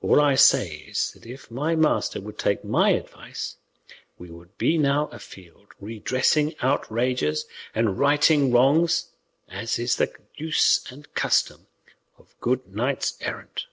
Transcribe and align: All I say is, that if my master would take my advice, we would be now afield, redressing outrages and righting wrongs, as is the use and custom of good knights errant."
All 0.00 0.22
I 0.22 0.36
say 0.36 0.68
is, 0.88 1.12
that 1.12 1.26
if 1.26 1.50
my 1.50 1.76
master 1.76 2.18
would 2.18 2.38
take 2.38 2.64
my 2.64 2.92
advice, 2.92 3.56
we 4.18 4.30
would 4.30 4.56
be 4.56 4.78
now 4.78 5.08
afield, 5.08 5.66
redressing 5.78 6.54
outrages 6.62 7.44
and 7.74 7.98
righting 7.98 8.52
wrongs, 8.52 9.10
as 9.50 9.78
is 9.78 9.96
the 9.96 10.14
use 10.34 10.90
and 10.90 11.12
custom 11.12 11.66
of 12.16 12.34
good 12.40 12.74
knights 12.74 13.18
errant." 13.20 13.66